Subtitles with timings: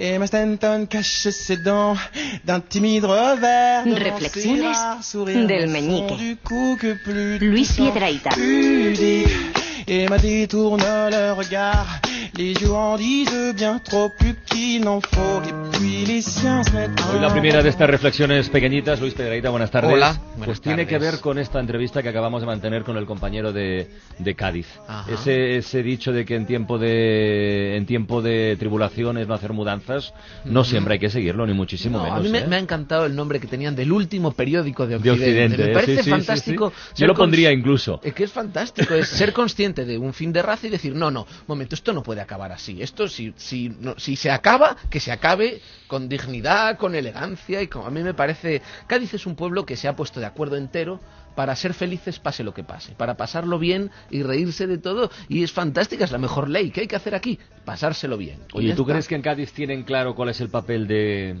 [0.00, 1.96] Et Mastanton cache ses dents
[2.44, 3.84] d'un timide revers.
[3.84, 6.16] Reflexiones del meñique.
[6.16, 8.30] Du coup que plus Luis Piedraita.
[9.88, 12.00] Et Maddy tourne le regard
[12.36, 12.54] Les
[13.54, 15.42] bien trop plus qu'il n'en faut.
[15.80, 19.92] Hoy la primera de estas reflexiones pequeñitas, Luis Pedraíta, buenas tardes.
[19.92, 21.12] Hola, buenas Pues tiene que tardes.
[21.12, 23.88] ver con esta entrevista que acabamos de mantener con el compañero de,
[24.18, 24.66] de Cádiz.
[25.08, 30.12] Ese, ese dicho de que en tiempo de en tiempo de tribulaciones no hacer mudanzas,
[30.44, 32.18] no siempre hay que seguirlo, ni muchísimo No, menos.
[32.18, 32.46] a mí me, ¿eh?
[32.48, 35.54] me ha encantado el nombre que tenían del último periódico de de Occidente.
[35.54, 35.66] Occidente.
[35.68, 36.72] me parece Sí, sí, sí, fantástico.
[36.94, 37.00] sí.
[37.02, 38.00] Yo lo pondría incluso.
[38.02, 41.10] Es que es fantástico, es ser consciente de un fin de raza y decir, no,
[41.10, 42.82] no, momento, esto no puede acabar así.
[42.82, 47.62] Esto, si, si, no- si se acaba, que se acabe con dignidad, con elegancia.
[47.62, 47.86] y con...
[47.86, 48.62] A mí me parece.
[48.86, 51.00] Cádiz es un pueblo que se ha puesto de acuerdo entero
[51.34, 55.08] para ser felices pase lo que pase, para pasarlo bien y reírse de todo.
[55.28, 56.70] Y es fantástica, es la mejor ley.
[56.72, 57.38] ¿Qué hay que hacer aquí?
[57.64, 58.40] Pasárselo bien.
[58.54, 58.92] Oye, ¿tú está.
[58.94, 61.36] crees que en Cádiz tienen claro cuál es el papel de,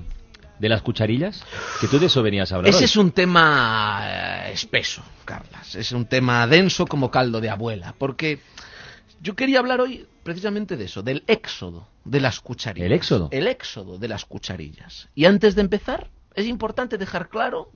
[0.60, 1.42] de las cucharillas?
[1.80, 2.70] Que tú de eso venías a hablar.
[2.70, 2.84] Ese hoy.
[2.84, 5.74] es un tema eh, espeso, Carlas.
[5.74, 7.92] Es un tema denso como caldo de abuela.
[7.98, 8.38] Porque
[9.20, 12.86] yo quería hablar hoy precisamente de eso, del éxodo de las cucharillas.
[12.86, 13.28] ¿El éxodo?
[13.32, 15.08] El éxodo de las cucharillas.
[15.14, 17.72] Y antes de empezar, es importante dejar claro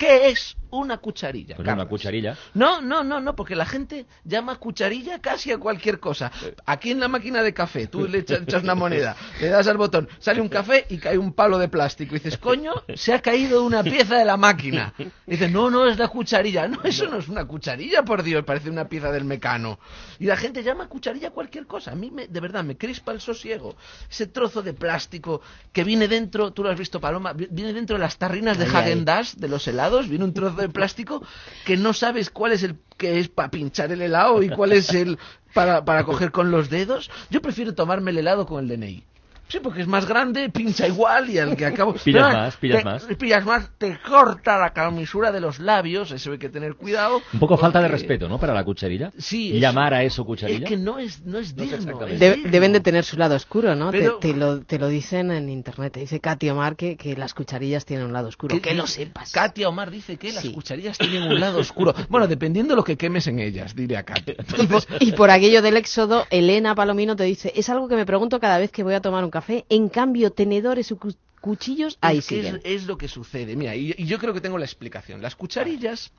[0.00, 1.56] qué es una cucharilla.
[1.56, 2.36] Pues una cucharilla.
[2.54, 6.30] No, no, no, no, porque la gente llama cucharilla casi a cualquier cosa.
[6.64, 10.08] Aquí en la máquina de café, tú le echas, una moneda, le das al botón,
[10.20, 12.14] sale un café y cae un palo de plástico.
[12.14, 14.94] Y dices, coño, se ha caído una pieza de la máquina.
[15.26, 16.66] Y dices, no, no, es la cucharilla.
[16.68, 19.78] No, eso no es una cucharilla, por Dios, parece una pieza del mecano.
[20.18, 21.90] Y la gente llama cucharilla a cualquier cosa.
[21.92, 23.76] A mí, me, de verdad, me crispa el sosiego.
[24.08, 25.42] Ese trozo de plástico
[25.72, 28.64] que viene dentro, tú lo has visto, Paloma, vi- viene dentro de las tarrinas de
[28.66, 28.76] Ay, ay.
[28.82, 31.22] Hagen Dazs, de los helados, viene un trozo de plástico
[31.64, 34.92] que no sabes cuál es el que es para pinchar el helado y cuál es
[34.94, 35.18] el
[35.54, 37.10] para, para coger con los dedos.
[37.30, 39.09] Yo prefiero tomarme el helado con el DNI.
[39.50, 41.94] Sí, porque es más grande, pincha igual y al que acabo...
[42.04, 43.04] Pillas más, pillas te- más.
[43.18, 47.20] Pillas más, te corta la camisura de los labios, eso hay que tener cuidado.
[47.32, 48.38] Un poco falta de respeto, ¿no?
[48.38, 49.10] Para la cucharilla.
[49.18, 50.64] Sí, es- Llamar a eso cucharilla.
[50.64, 51.74] Es que no es, no es digno.
[51.76, 52.14] exactamente.
[52.14, 52.50] es De- digno.
[52.50, 53.90] deben de tener su lado oscuro, ¿no?
[53.90, 55.92] Te- Pero- Te, lo, te lo dicen en internet.
[55.94, 58.54] Te dice Katy Omar que, que las cucharillas tienen un lado oscuro.
[58.54, 59.32] Que- Que lo sepas.
[59.32, 60.52] Katia Omar dice que las Sí.
[60.52, 61.92] cucharillas tienen un lado oscuro.
[62.08, 64.34] Bueno, dependiendo lo que quemes en ellas, diría Katia.
[64.58, 68.06] Y por, y por aquello del éxodo, Elena Palomino te dice, es algo que me
[68.06, 69.39] pregunto cada vez que voy a tomar un café.
[69.68, 72.24] En cambio, tenedores y cu- cuchillos, ahí es,
[72.64, 73.56] es lo que sucede.
[73.56, 75.22] Mira, y, y yo creo que tengo la explicación.
[75.22, 76.12] Las cucharillas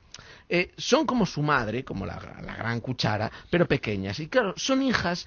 [0.48, 4.18] eh, son como su madre, como la, la gran cuchara, pero pequeñas.
[4.20, 5.26] Y claro, son hijas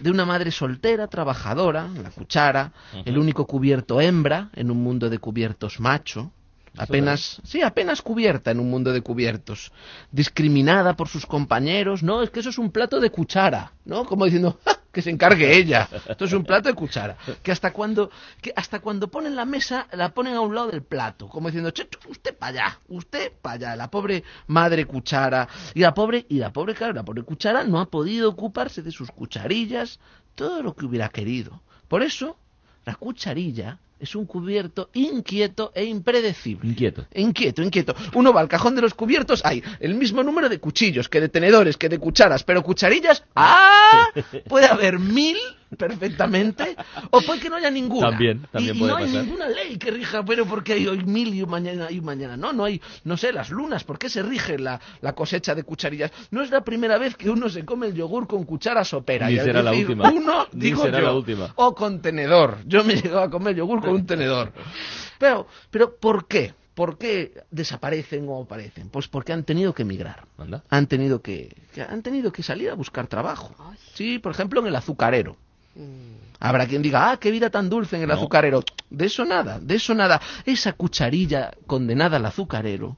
[0.00, 2.72] de una madre soltera, trabajadora, la cuchara,
[3.04, 6.32] el único cubierto hembra en un mundo de cubiertos macho.
[6.76, 9.72] Apenas, sí, apenas cubierta en un mundo de cubiertos,
[10.12, 14.04] discriminada por sus compañeros, no, es que eso es un plato de cuchara, ¿no?
[14.04, 17.72] Como diciendo, "Ja, que se encargue ella, esto es un plato de cuchara, que hasta
[17.72, 21.48] cuando, que hasta cuando ponen la mesa, la ponen a un lado del plato, como
[21.48, 26.26] diciendo, "Che, usted para allá, usted para allá, la pobre madre cuchara, y la pobre,
[26.28, 30.00] y la pobre, claro, la pobre cuchara no ha podido ocuparse de sus cucharillas,
[30.34, 31.60] todo lo que hubiera querido.
[31.88, 32.36] Por eso,
[32.84, 36.70] la cucharilla es un cubierto inquieto e impredecible.
[36.70, 37.06] Inquieto.
[37.14, 37.94] Inquieto, inquieto.
[38.14, 41.28] Uno va al cajón de los cubiertos, hay el mismo número de cuchillos que de
[41.28, 43.79] tenedores, que de cucharas, pero cucharillas, ¡ah!
[44.48, 45.36] Puede haber mil
[45.76, 46.76] perfectamente,
[47.10, 48.10] o puede que no haya ninguna.
[48.10, 51.44] También, también y, no hay ninguna ley que rija, pero porque hay hoy mil y
[51.46, 52.36] mañana y mañana.
[52.36, 55.62] No, no hay, no sé, las lunas, ¿por qué se rige la, la cosecha de
[55.62, 56.10] cucharillas?
[56.30, 59.28] No es la primera vez que uno se come el yogur con cuchara sopera.
[59.28, 60.10] Ni y será la última.
[60.10, 61.52] Uno, digo será yo, la última.
[61.54, 62.58] o con tenedor.
[62.66, 64.52] Yo me he llegado a comer yogur con un tenedor.
[65.18, 66.54] Pero, pero ¿por qué?
[66.80, 68.88] ¿Por qué desaparecen o aparecen?
[68.88, 70.24] Pues porque han tenido que emigrar.
[70.38, 70.64] Anda.
[70.70, 73.54] Han tenido que, que han tenido que salir a buscar trabajo.
[73.92, 75.36] Sí, por ejemplo, en el azucarero.
[76.38, 78.14] Habrá quien diga, ah, qué vida tan dulce en el No.
[78.14, 78.64] azucarero.
[78.88, 80.22] De eso nada, de eso nada.
[80.46, 82.96] Esa cucharilla condenada al azucarero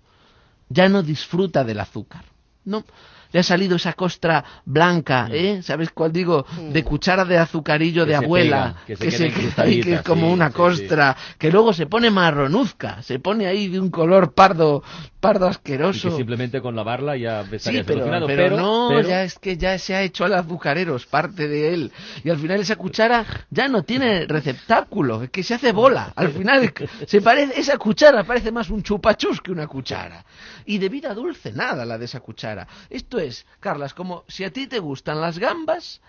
[0.69, 2.25] ya no disfruta del azúcar.
[2.65, 2.85] No.
[3.33, 5.61] Le ha salido esa costra blanca, ¿eh?
[5.63, 6.45] ¿Sabes cuál digo?
[6.71, 8.75] De cuchara de azucarillo Que de abuela.
[8.87, 11.17] pega, que se queda ahí, que es como sí, una sí, costra.
[11.39, 13.03] Que luego se pone marronuzca.
[13.03, 14.83] Se pone ahí de un color pardo,
[15.21, 16.11] pardo Y asqueroso.
[16.11, 18.27] que simplemente con lavarla ya estaría Sí, pero, solucionado.
[18.27, 21.73] pero no, pero- ya es que ya se ha hecho al azucarero, es parte de
[21.75, 21.93] él.
[22.25, 26.13] Y al final esa cuchara ya no tiene receptáculo, es que se hace bola.
[26.17, 26.73] Al final
[27.07, 30.25] se parece, esa cuchara parece más un chupachus que una cuchara.
[30.67, 32.67] Y de vida dulce nada la de esa cuchara.
[32.91, 36.01] Esto es, Carlas, como si a ti te gustan las gambas,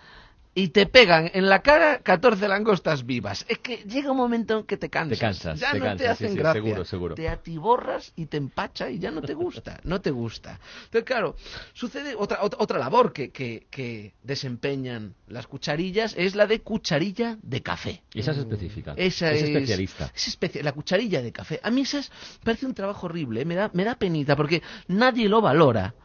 [0.56, 3.44] y te pegan en la cara 14 langostas vivas.
[3.50, 5.18] Es que llega un momento en que te cansas.
[5.18, 6.62] Te cansas, ya te no te cansas, sí, hacen sí, gracia.
[6.62, 7.16] seguro, seguro.
[7.16, 10.60] Te atiborras y te empacha y ya no te gusta, no te gusta.
[10.86, 11.36] Entonces, claro,
[11.74, 17.38] sucede otra, otra, otra labor que, que, que desempeñan las cucharillas, es la de cucharilla
[17.42, 18.04] de café.
[18.14, 18.94] Esa es específica.
[18.96, 20.12] Esa es es, especialista.
[20.14, 21.60] es la cucharilla de café.
[21.64, 22.12] A mí esa es-
[22.44, 23.46] parece un trabajo horrible, ¿eh?
[23.46, 25.96] me, da, me da penita porque nadie lo valora.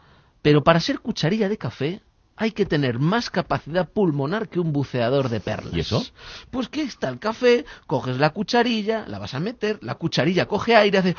[0.42, 2.02] Pero para ser cucharilla de café
[2.36, 5.74] hay que tener más capacidad pulmonar que un buceador de perlas.
[5.74, 6.04] ¿Y eso?
[6.50, 10.76] Pues que está el café, coges la cucharilla, la vas a meter, la cucharilla coge
[10.76, 11.16] aire, hace...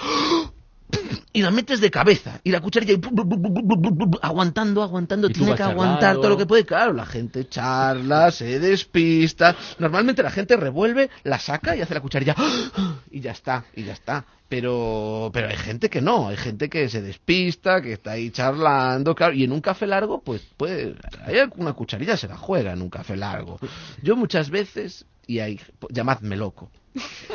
[1.31, 2.41] Y la metes de cabeza.
[2.43, 3.01] Y la cucharilla y
[4.21, 6.65] aguantando, aguantando, tiene que aguantar todo lo que puede.
[6.65, 9.55] Claro, la gente charla, se despista.
[9.77, 12.35] Normalmente la gente revuelve, la saca y hace la cucharilla.
[13.11, 14.25] Y ya está, y ya está.
[14.49, 19.13] Pero, pero hay gente que no, hay gente que se despista, que está ahí charlando,
[19.13, 19.33] claro.
[19.33, 22.89] Y en un café largo, pues, pues, hay alguna cucharilla se la juega en un
[22.89, 23.59] café largo.
[24.01, 25.59] Yo muchas veces, y hay,
[25.91, 26.71] llamadme loco.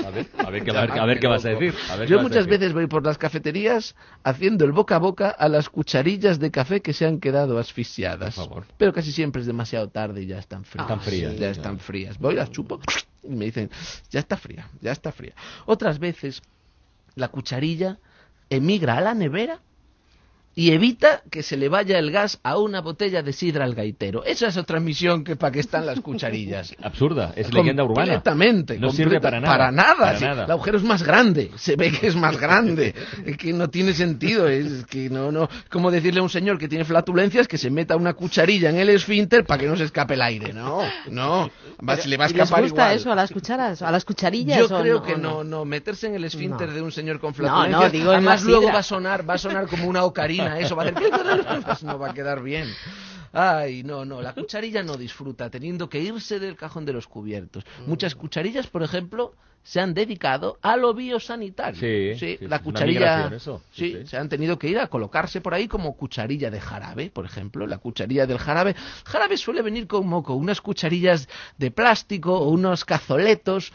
[0.04, 1.72] A ver, a ver, qué, a ver, a ver qué vas a decir.
[1.88, 2.58] a ver qué Yo muchas decir.
[2.58, 3.94] veces voy por las cafeterías
[4.24, 8.34] haciendo el boca a boca a las cucharillas de café que se han quedado asfixiadas.
[8.34, 8.66] Por favor.
[8.78, 10.84] Pero casi siempre es demasiado tarde y ya están frías.
[10.90, 11.50] Están frías, Ya ya.
[11.50, 12.18] están frías.
[12.18, 12.80] Voy, las chupo
[13.22, 13.70] y me dicen,
[14.10, 15.34] ya está fría, ya está fría.
[15.66, 16.42] Otras veces
[17.14, 17.98] la cucharilla
[18.50, 19.60] emigra a la nevera
[20.56, 24.24] y evita que se le vaya el gas a una botella de sidra al gaitero.
[24.24, 26.74] Esa es otra misión que para que están las cucharillas.
[26.82, 28.12] Absurda, es leyenda urbana.
[28.14, 28.78] Completamente.
[28.78, 29.52] No sirve completa- para nada.
[29.56, 29.94] Para nada.
[29.96, 30.24] Para sí.
[30.24, 30.44] nada.
[30.44, 31.50] El agujero es más grande.
[31.56, 32.94] Se ve que es más grande.
[33.24, 34.46] Es que no tiene sentido.
[34.48, 35.48] Es que no, no.
[35.70, 38.88] Como decirle a un señor que tiene flatulencias que se meta una cucharilla en el
[38.90, 40.52] esfínter para que no se escape el aire.
[40.52, 41.50] No, no.
[41.86, 42.96] Va- se le va a ¿Y les escapar gusta igual.
[42.96, 44.58] eso a las cucharas, a las cucharillas?
[44.58, 46.74] Yo o creo no, que no, no, meterse en el esfínter No.
[46.74, 47.82] de un señor con No, flatulencias.
[47.82, 48.74] no, digo en Además luego sidra.
[48.74, 50.92] va a sonar, va a sonar como una ocarina, eso va a
[51.66, 52.68] pues no va a quedar bien.
[53.32, 57.64] Ay, no, no, la cucharilla no disfruta teniendo que irse del cajón de los cubiertos.
[57.86, 61.80] Muchas cucharillas, por ejemplo, se han dedicado a lo biosanitario.
[61.80, 64.06] Sí, sí, la cucharilla, eso, sí, sí, sí.
[64.06, 67.66] se han tenido que ir a colocarse por ahí como cucharilla de jarabe, por ejemplo,
[67.66, 68.76] la cucharilla del jarabe.
[69.04, 71.28] Jarabe suele venir como con unas cucharillas
[71.58, 73.72] de plástico o unos cazoletos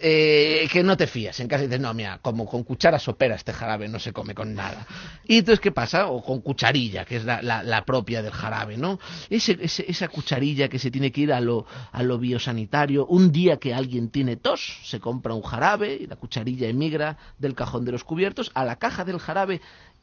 [0.00, 1.38] eh, que no te fías.
[1.40, 4.54] En casa dices, no, mira, como con cuchara sopera este jarabe no se come con
[4.54, 4.86] nada.
[5.26, 6.06] Y entonces, ¿qué pasa?
[6.06, 8.98] O con cucharilla, que es la, la- la propia del jarabe, ¿no?
[9.28, 13.06] Ese- ese- esa cucharilla que se tiene que ir a lo, a lo biosanitario.
[13.06, 17.54] Un día que alguien tiene tos, se compra un jarabe y la cucharilla emigra del
[17.54, 19.60] cajón de los cubiertos a la caja del jarabe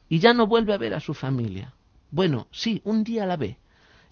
[0.07, 1.73] y ya no vuelve a ver a su familia.
[2.11, 3.57] Bueno, sí, un día la ve.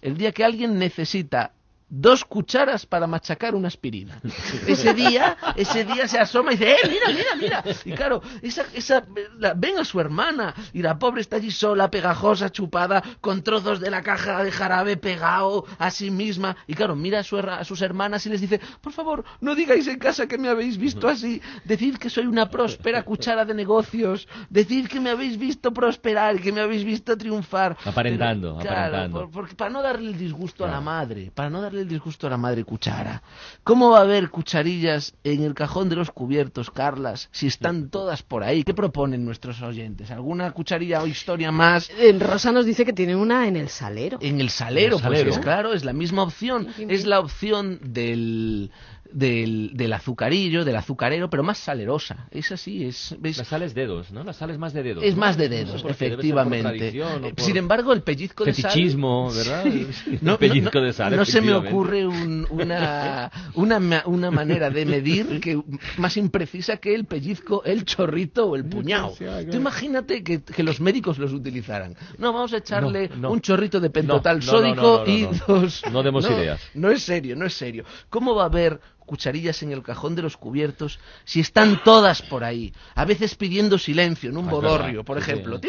[0.00, 1.52] El día que alguien necesita
[1.90, 4.20] dos cucharas para machacar una aspirina.
[4.66, 7.64] Ese día, ese día se asoma y dice, ¡eh, mira, mira, mira!
[7.84, 9.04] Y claro, esa, esa,
[9.38, 13.80] la- ven a su hermana y la pobre está allí sola, pegajosa, chupada, con trozos
[13.80, 16.56] de la caja de jarabe pegado a sí misma.
[16.66, 19.86] Y claro, mira a, su a sus hermanas y les dice, por favor, no digáis
[19.88, 21.40] en casa que me habéis visto así.
[21.64, 24.28] Decid que soy una próspera cuchara de negocios.
[24.50, 27.76] Decid que me habéis visto prosperar que me habéis visto triunfar.
[27.84, 29.20] Aparentando, Pero, claro, aparentando.
[29.20, 32.26] por- porque para no darle el disgusto a la madre, para no darle el disgusto
[32.26, 33.22] a la madre cuchara.
[33.64, 38.22] ¿Cómo va a haber cucharillas en el cajón de los cubiertos, Carlas, si están todas
[38.22, 38.62] por ahí?
[38.64, 40.10] ¿Qué proponen nuestros oyentes?
[40.10, 41.90] ¿Alguna cucharilla o historia más?
[41.98, 44.18] En Rosa nos dice que tiene una en el salero.
[44.20, 45.24] En el salero, En el salero.
[45.24, 46.68] pues es claro, es la misma opción.
[46.78, 48.70] Es la opción del,
[49.10, 52.26] del, del azucarillo, del azucarero, pero más salerosa.
[52.30, 53.16] Es así, es...
[53.22, 54.22] es- La sal es dedos, ¿no?
[54.24, 55.02] La sal es más de dedos.
[55.04, 55.20] es ¿no?
[55.20, 56.88] más de No sé dedos, por por efectivamente.
[56.88, 58.70] Eh, por Sin embargo, el pellizco de sal...
[58.70, 59.64] fetichismo, ¿verdad?
[59.64, 59.86] Sí.
[60.22, 61.52] El pellizco de sal, no se me.
[61.68, 65.60] Ocurre un- una, una, una manera de medir que
[65.96, 69.14] más imprecisa que el pellizco, el chorrito o el puñado.
[69.50, 71.96] Tú imagínate que, que los médicos los utilizaran.
[72.18, 73.30] No, vamos a echarle No, no.
[73.32, 75.82] un chorrito de pentotal sódico y dos...
[75.92, 76.60] No demos ideas.
[76.74, 77.84] No es serio, no es serio.
[78.10, 82.44] ¿Cómo va a haber cucharillas en el cajón de los cubiertos si están todas por
[82.44, 82.72] ahí?
[82.94, 85.60] A veces pidiendo silencio en un Ah, bodorrio, por ejemplo.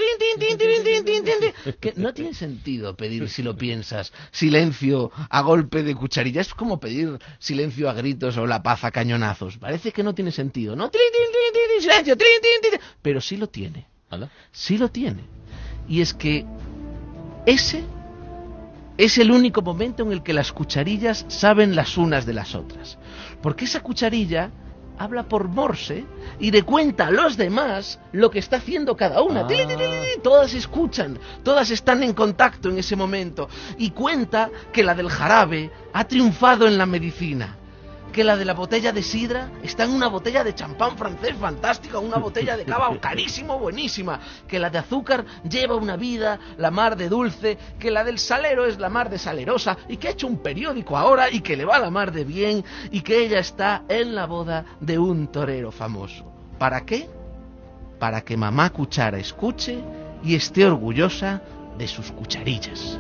[1.79, 6.41] Que no tiene sentido pedir, si lo piensas, silencio a golpe de cucharilla.
[6.41, 9.58] Es como pedir silencio a gritos o la paz a cañonazos.
[9.58, 10.91] Parece que no tiene sentido, ¿no?
[11.79, 12.15] Silencio.
[13.01, 13.88] Pero sí lo tiene
[14.51, 15.24] sí lo tiene.
[15.88, 16.46] Y es que
[17.46, 17.84] ese
[19.00, 22.98] es el único momento en el que las cucharillas saben las unas de las otras.
[23.41, 24.51] Porque esa cucharilla
[24.98, 26.03] habla por morse
[26.38, 29.48] y le cuenta a los demás lo que está haciendo cada una.
[30.22, 33.48] Todas escuchan, todas están en contacto en ese momento.
[33.77, 37.59] Y cuenta que la del jarabe ha triunfado en la medicina.
[38.12, 42.00] Que la de la botella de sidra está en una botella de champán francés fantástica,
[42.00, 46.96] una botella de cava carísimo, buenísima, que la de azúcar lleva una vida la mar
[46.96, 50.28] de dulce, que la del salero es la mar de salerosa y que ha hecho
[50.28, 53.84] un periódico ahora y que le va la mar de bien y que ella está
[53.88, 56.25] en la boda de un torero famoso.
[56.58, 57.10] ¿Para qué?
[58.00, 59.80] Para que mamá cuchara escuche
[60.24, 61.42] y esté orgullosa
[61.78, 63.00] de sus cucharillas.